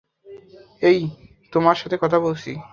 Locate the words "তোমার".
1.53-1.75